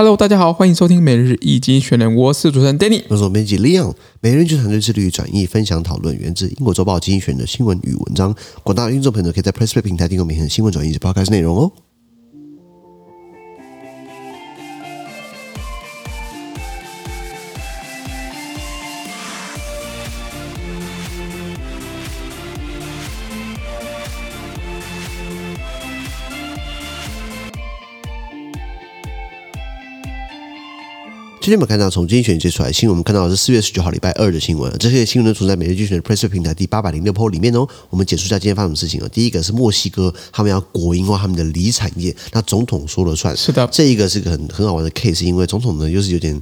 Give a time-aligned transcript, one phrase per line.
[0.00, 3.92] Hello，大家好，欢迎收听每日一经选练，我是主持人 Danny，我是编辑 Leon。
[4.22, 8.34] 每日一经团队致力于转译、分享、讨论源自英国周报精选的新闻与文章。
[8.62, 11.70] 广大听众朋友可以在 PressPlay 平台订阅每天的新闻转译及报刊内容哦。
[31.40, 34.70] 今天我们看到从经济学人接出来的新闻，我们看到的是四月十九号礼拜二的新闻。
[34.78, 37.66] 这些新闻呢，存在每日精选的 PressPlay 平台第八百零六 po 里面哦。
[37.88, 39.08] 我们解说一下今天发生什么事情哦。
[39.08, 43.34] 第一个是墨西哥，他们要国营化他们的锂产业，那总统说了算。
[43.34, 46.38] 是的，这一个是个很很好玩的 case，因为总统呢又是有点。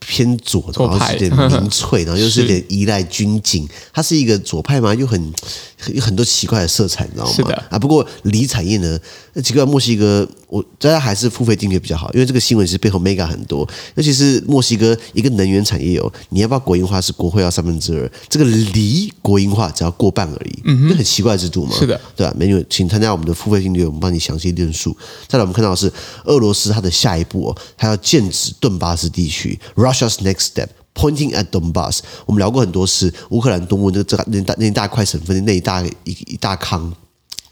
[0.00, 3.68] 偏左，然后是有点 民粹，然后又是有点依赖军警。
[3.92, 5.32] 他是一个左派嘛，又很
[5.92, 7.32] 有很多奇怪的色彩，你知道吗？
[7.32, 7.78] 是的啊。
[7.78, 8.98] 不过锂产业呢，
[9.34, 13.68] 那奇怪，墨西哥，我大家还是付费订阅比较好，因为这个新闻其实背后 mega 很多。
[13.94, 21.76] 尤其是墨西哥一个能源产业哦，你要不要国营化是国会要三分之二，这个锂国营化只要过半而已，嗯，很奇怪的制度嘛。
[21.78, 22.34] 是的，对吧？
[22.36, 24.96] 美女，请参加我们的付费订阅，我们帮你详细论述。
[25.28, 25.92] 再来，我们看到的是
[26.24, 29.58] 俄罗斯它的下一步哦，它要剑指顿巴斯地区
[29.92, 30.68] ，Russia's next step。
[30.92, 36.92] Pointing at Donbass，我们聊过很多次，乌克兰东部那这那大那一大块省份那一大一一大坑。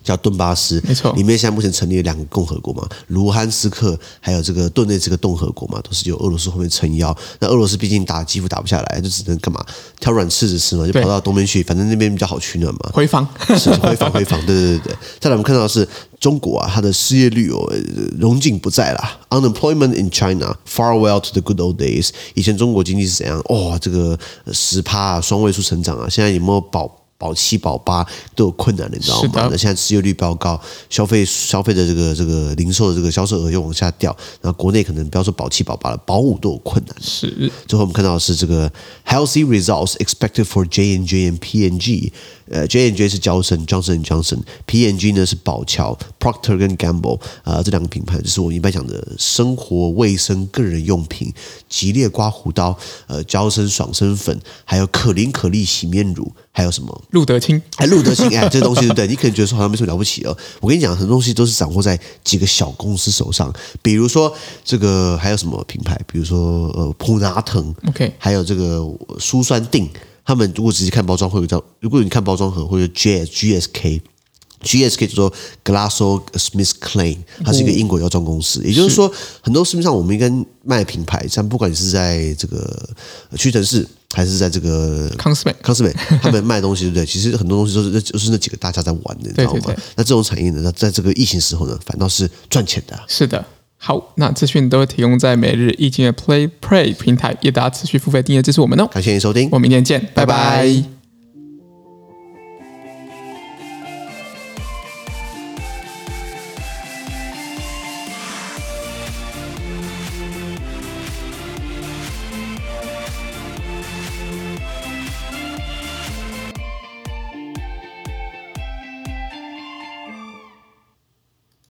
[0.08, 7.14] 叫顿巴斯，没错，里面现在目前成立了两个共和国嘛，卢汉斯克还有这个顿内茨克共和国嘛，都是由俄罗斯后面撑腰。
[7.40, 9.62] 那俄罗斯毕竟打基辅打不下来，就只能干嘛
[10.00, 12.90] 挑软柿子吃嘛，就跑到东边去，反正那边比较好取暖嘛。
[12.94, 14.96] 回防，是回防回防，对对对对。
[15.20, 15.86] 再来我们看到的是
[16.18, 17.70] 中国啊，它的失业率哦，
[18.18, 19.18] 荣景不在啦。
[19.28, 22.08] Unemployment in China farewell to the good old days。
[22.32, 23.38] 以前中国经济是怎样？
[23.44, 24.18] 哦，这个
[24.52, 26.90] 十趴啊，双位数成长啊，现在有没有保？
[27.18, 29.48] 保七保八都有困难的，你知道吗？
[29.50, 36.96] 那现在失业率飙高，消费消费的这个这个零售的这个销售额又往下掉，然后国内可能不要说保七保八了，保五都有困难。
[37.00, 37.50] 是。
[37.66, 38.70] 最后我们看到的是这个
[39.04, 42.12] healthy results expected for J and J and P and G。
[42.50, 51.32] 呃，J and J 是娇生，Johnson Johnson，P and G 呢是宝乔，Procter 跟 Gamble 啊、呃，这两个品牌就是我一般讲的生活卫生个人用品，
[51.68, 52.76] 吉列刮胡刀，
[53.06, 57.02] 呃，娇生爽身粉，还有可伶可俐洗面乳，还有什么？
[57.10, 59.06] 路德清，哎，路德清，哎，这些东西对不对？
[59.06, 60.36] 你可能觉得说好像没什么了不起哦。
[60.60, 65.98] 我跟你讲，很多东西都是掌握在几个小公司手上，比如说这个还有什么品牌？
[66.10, 68.82] 比如说呃，普拿疼，OK，还有这个
[69.18, 69.88] 舒酸定。
[70.28, 75.32] 他们如果直接看包装，会有叫，如果你看包装盒，会有 G S G S K，G S K 叫做
[75.64, 78.62] GlaxoSmithKline，它是一个英国药妆公司。
[78.62, 80.30] 也就是说，很多市面上我们应该
[80.62, 82.90] 卖品牌，像不管你是在这个
[83.38, 85.90] 屈臣氏，还是在这个康斯美，康斯美，
[86.20, 87.06] 他们卖东西对不对？
[87.06, 89.74] 其实很多东西都是那就是那几个大家在玩的，你知道吗？
[89.96, 93.02] 那这种产业呢，那在这个疫情时候呢，反倒是赚钱的。
[93.08, 93.42] 是的。
[93.78, 98.86] 好，那资讯都会提供在每日易经的 Play Play 平台，也大家持续付费订阅支持我们哦。
[98.92, 100.34] 感谢您收听，我们明天见，拜拜。
[100.34, 100.97] 拜拜。